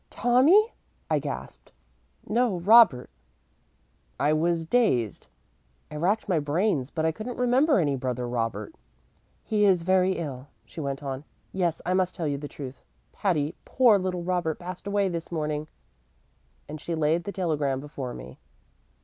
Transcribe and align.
"'Tommy?' 0.09 0.73
I 1.11 1.19
gasped. 1.19 1.71
"'No; 2.27 2.57
Robert.' 2.61 3.11
"I 4.19 4.33
was 4.33 4.65
dazed. 4.65 5.27
I 5.91 5.95
racked 5.97 6.27
my 6.27 6.39
brains, 6.39 6.89
but 6.89 7.05
I 7.05 7.11
couldn't 7.11 7.37
remember 7.37 7.77
any 7.77 7.95
brother 7.95 8.27
Robert. 8.27 8.73
"'He 9.43 9.63
is 9.63 9.83
very 9.83 10.13
ill,' 10.13 10.47
she 10.65 10.81
went 10.81 11.03
on. 11.03 11.23
'Yes, 11.51 11.83
I 11.85 11.93
must 11.93 12.15
tell 12.15 12.25
you 12.25 12.39
the 12.39 12.47
truth, 12.47 12.81
Patty; 13.11 13.53
poor 13.63 13.99
little 13.99 14.23
Robert 14.23 14.57
passed 14.57 14.87
away 14.87 15.07
this 15.07 15.31
morning'; 15.31 15.67
and 16.67 16.81
she 16.81 16.95
laid 16.95 17.25
the 17.25 17.31
telegram 17.31 17.79
before 17.79 18.15
me. 18.15 18.39